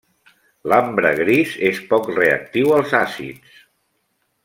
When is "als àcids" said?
2.79-3.61